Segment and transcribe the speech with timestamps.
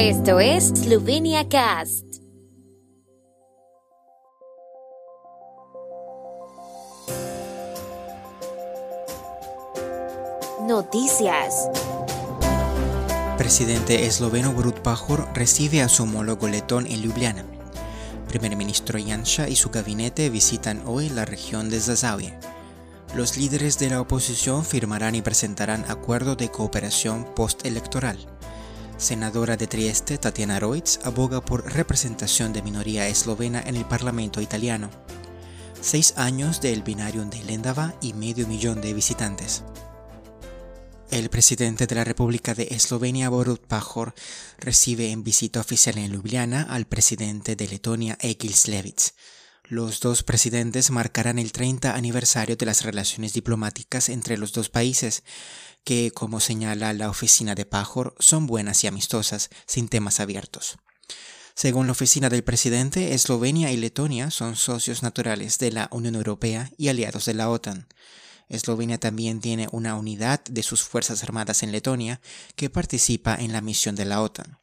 [0.00, 2.04] Esto es Slovenia Cast.
[10.68, 11.68] Noticias.
[13.36, 17.44] Presidente esloveno Borut Pajor recibe a su homólogo letón en Ljubljana.
[18.28, 22.38] Primer ministro Janša y su gabinete visitan hoy la región de Zasavie.
[23.16, 28.37] Los líderes de la oposición firmarán y presentarán acuerdo de cooperación postelectoral.
[28.98, 34.90] Senadora de Trieste, Tatiana Roitz, aboga por representación de minoría eslovena en el Parlamento italiano.
[35.80, 39.62] Seis años del binario de Lendava y medio millón de visitantes.
[41.12, 44.14] El presidente de la República de Eslovenia, Borut Pajor,
[44.58, 49.14] recibe en visita oficial en Ljubljana al presidente de Letonia, Egils Levits.
[49.70, 55.24] Los dos presidentes marcarán el 30 aniversario de las relaciones diplomáticas entre los dos países,
[55.84, 60.78] que, como señala la oficina de Pajor, son buenas y amistosas, sin temas abiertos.
[61.54, 66.70] Según la oficina del presidente, Eslovenia y Letonia son socios naturales de la Unión Europea
[66.78, 67.88] y aliados de la OTAN.
[68.48, 72.22] Eslovenia también tiene una unidad de sus Fuerzas Armadas en Letonia
[72.56, 74.58] que participa en la misión de la OTAN.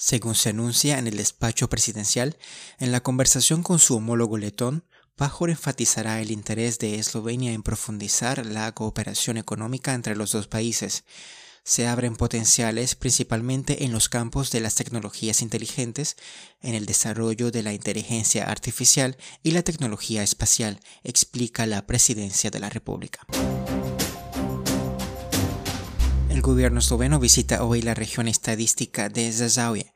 [0.00, 2.36] Según se anuncia en el despacho presidencial,
[2.78, 4.84] en la conversación con su homólogo letón,
[5.16, 11.02] Pajor enfatizará el interés de Eslovenia en profundizar la cooperación económica entre los dos países,
[11.68, 16.16] se abren potenciales principalmente en los campos de las tecnologías inteligentes,
[16.62, 22.60] en el desarrollo de la inteligencia artificial y la tecnología espacial, explica la Presidencia de
[22.60, 23.26] la República.
[26.38, 29.92] El gobierno esloveno visita hoy la región estadística de Zasavie.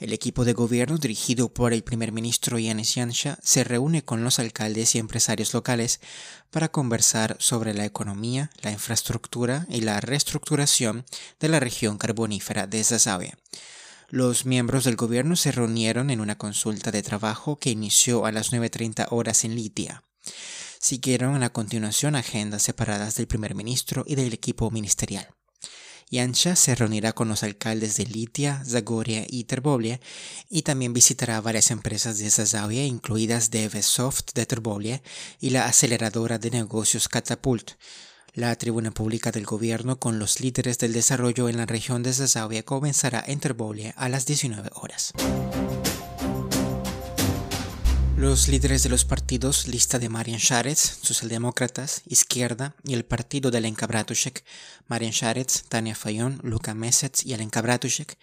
[0.00, 4.40] El equipo de gobierno dirigido por el primer ministro Yanis Janša se reúne con los
[4.40, 6.00] alcaldes y empresarios locales
[6.50, 11.04] para conversar sobre la economía, la infraestructura y la reestructuración
[11.38, 13.36] de la región carbonífera de Zasavie.
[14.08, 18.52] Los miembros del gobierno se reunieron en una consulta de trabajo que inició a las
[18.52, 20.02] 9.30 horas en Litia.
[20.80, 25.28] Siguieron a continuación agendas separadas del primer ministro y del equipo ministerial.
[26.10, 30.00] Yancha se reunirá con los alcaldes de Litia, Zagoria y Terbolia
[30.48, 35.02] y también visitará varias empresas de Zazavia, incluidas DevSoft de Terbolia
[35.40, 37.72] y la aceleradora de negocios Catapult.
[38.34, 42.64] La tribuna pública del gobierno con los líderes del desarrollo en la región de Zazavia
[42.64, 45.12] comenzará en Terbolia a las 19 horas.
[48.24, 53.58] Los líderes de los partidos lista de Marian Sharetz, socialdemócratas, izquierda y el partido de
[53.58, 54.42] Alenka Bratušek,
[54.88, 58.16] Marian Sharetz, Tania Fayón, Luka Mesec y Alenka Bratušek,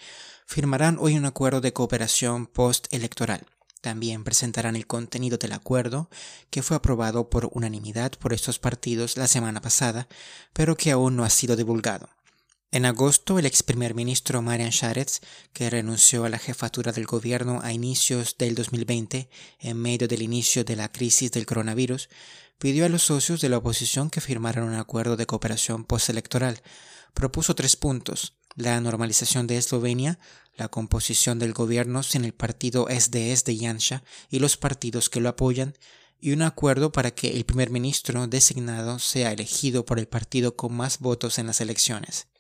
[0.48, 3.46] firmarán hoy un acuerdo de cooperación postelectoral.
[3.82, 6.10] También presentarán el contenido del acuerdo,
[6.50, 10.08] que fue aprobado por unanimidad por estos partidos la semana pasada,
[10.52, 12.10] pero que aún no ha sido divulgado.
[12.74, 15.20] En agosto, el ex primer ministro Marian Sharetz,
[15.52, 20.64] que renunció a la jefatura del gobierno a inicios del 2020, en medio del inicio
[20.64, 22.08] de la crisis del coronavirus,
[22.60, 26.62] pidió a los socios de la oposición que firmaran un acuerdo de cooperación postelectoral.
[27.14, 30.18] Propuso tres puntos: la normalización de Eslovenia,
[30.56, 35.28] la composición del gobierno sin el partido SDS de Janša y los partidos que lo
[35.28, 35.74] apoyan,
[36.22, 40.74] y un acuerdo para que el primer ministro designado sea elegido por el partido con
[40.74, 42.31] más votos en las elecciones.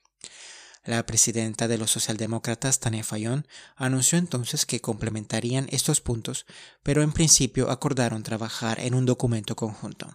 [0.83, 3.45] La presidenta de los socialdemócratas, Tania Fayón,
[3.75, 6.47] anunció entonces que complementarían estos puntos,
[6.81, 10.11] pero en principio acordaron trabajar en un documento conjunto.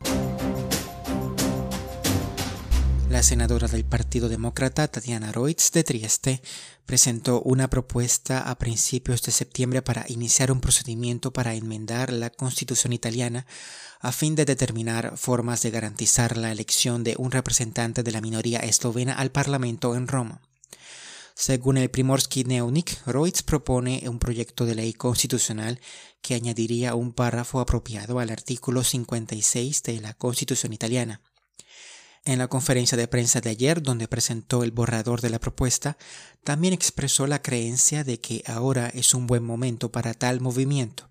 [3.16, 6.42] La senadora del Partido Demócrata, Tatiana Roitz, de Trieste,
[6.84, 12.92] presentó una propuesta a principios de septiembre para iniciar un procedimiento para enmendar la Constitución
[12.92, 13.46] italiana
[14.00, 18.58] a fin de determinar formas de garantizar la elección de un representante de la minoría
[18.58, 20.42] eslovena al Parlamento en Roma.
[21.34, 25.80] Según el Primorsky Neunik, Reutz propone un proyecto de ley constitucional
[26.20, 31.22] que añadiría un párrafo apropiado al artículo 56 de la Constitución italiana.
[32.26, 35.96] En la conferencia de prensa de ayer, donde presentó el borrador de la propuesta,
[36.42, 41.08] también expresó la creencia de que ahora es un buen momento para tal movimiento,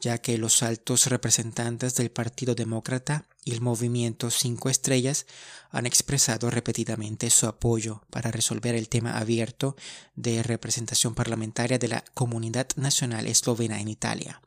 [0.00, 5.26] ya que los altos representantes del Partido Demócrata y el movimiento Cinco Estrellas
[5.72, 9.74] han expresado repetidamente su apoyo para resolver el tema abierto
[10.14, 14.40] de representación parlamentaria de la comunidad nacional eslovena en Italia.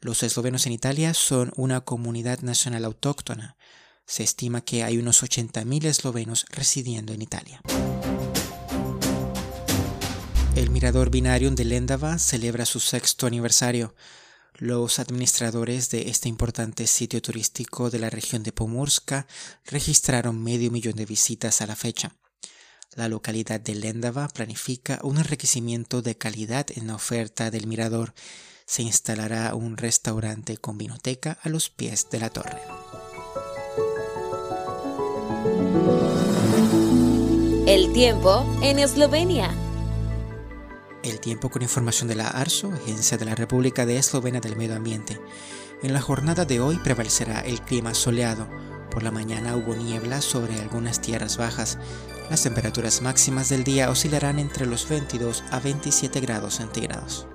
[0.00, 3.56] Los eslovenos en Italia son una comunidad nacional autóctona.
[4.10, 7.60] Se estima que hay unos 80.000 eslovenos residiendo en Italia.
[10.56, 13.94] El mirador binario de Lendava celebra su sexto aniversario.
[14.56, 19.28] Los administradores de este importante sitio turístico de la región de Pomorska
[19.66, 22.16] registraron medio millón de visitas a la fecha.
[22.96, 28.12] La localidad de Lendava planifica un enriquecimiento de calidad en la oferta del mirador.
[28.66, 32.79] Se instalará un restaurante con vinoteca a los pies de la torre.
[37.70, 39.48] El tiempo en Eslovenia.
[41.04, 44.74] El tiempo con información de la ARSO, Agencia de la República de Eslovenia del Medio
[44.74, 45.20] Ambiente.
[45.80, 48.48] En la jornada de hoy prevalecerá el clima soleado.
[48.90, 51.78] Por la mañana hubo niebla sobre algunas tierras bajas.
[52.28, 57.28] Las temperaturas máximas del día oscilarán entre los 22 a 27 grados centígrados.